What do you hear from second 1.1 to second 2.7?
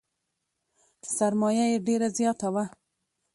سرمایه یې ډېره زیاته وه.